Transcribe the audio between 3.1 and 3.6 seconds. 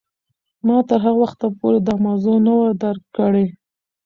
کړې.